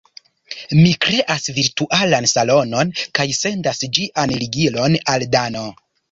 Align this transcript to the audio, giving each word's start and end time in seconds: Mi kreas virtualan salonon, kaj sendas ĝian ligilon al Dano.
Mi 0.77 0.91
kreas 1.05 1.43
virtualan 1.57 2.27
salonon, 2.31 2.93
kaj 3.19 3.25
sendas 3.39 3.83
ĝian 3.99 4.33
ligilon 4.45 4.97
al 5.15 5.27
Dano. 5.37 5.63